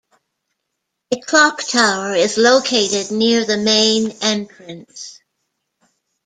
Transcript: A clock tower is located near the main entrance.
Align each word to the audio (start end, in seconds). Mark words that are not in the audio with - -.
A 1.13 1.19
clock 1.21 1.61
tower 1.61 2.15
is 2.15 2.39
located 2.39 3.11
near 3.11 3.45
the 3.45 3.55
main 3.57 4.09
entrance. 4.23 5.19